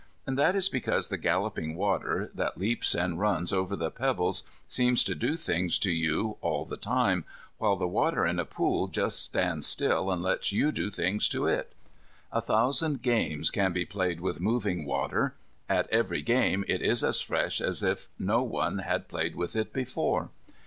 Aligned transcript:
And 0.25 0.35
that 0.35 0.55
is 0.55 0.67
because 0.67 1.09
the 1.09 1.17
galloping 1.19 1.75
water, 1.75 2.31
that 2.33 2.57
leaps 2.57 2.95
and 2.95 3.19
runs 3.19 3.53
over 3.53 3.75
the 3.75 3.91
pebbles, 3.91 4.49
seems 4.67 5.03
to 5.03 5.13
do 5.13 5.35
things 5.35 5.77
to 5.77 5.91
you 5.91 6.37
all 6.41 6.65
the 6.65 6.75
time, 6.75 7.23
while 7.59 7.75
the 7.75 7.87
water 7.87 8.25
in 8.25 8.39
a 8.39 8.45
pond 8.45 8.93
just 8.93 9.21
stays 9.21 9.67
still 9.67 10.09
and 10.09 10.23
lets 10.23 10.51
you 10.51 10.71
do 10.71 10.89
things 10.89 11.29
to 11.29 11.45
it. 11.45 11.73
A 12.31 12.41
thousand 12.41 13.03
games 13.03 13.51
can 13.51 13.73
be 13.73 13.85
played 13.85 14.21
with 14.21 14.41
moving 14.41 14.85
water; 14.85 15.35
at 15.69 15.87
every 15.91 16.23
game 16.23 16.65
it 16.67 16.81
is 16.81 17.03
as 17.03 17.21
fresh 17.21 17.61
as 17.61 17.83
if 17.83 18.07
no 18.17 18.41
one 18.41 18.79
had 18.79 19.07
played 19.07 19.35
with 19.35 19.55
it 19.55 19.71
before. 19.71 20.31